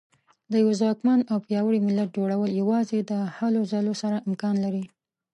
د 0.51 0.53
یوه 0.61 0.73
ځواکمن 0.79 1.19
او 1.31 1.37
پیاوړي 1.45 1.79
ملت 1.87 2.09
جوړول 2.17 2.49
یوازې 2.61 2.99
د 3.01 3.13
هلو 3.37 3.61
ځلو 3.71 3.93
سره 4.01 4.23
امکان 4.27 4.55
لري. 4.65 4.85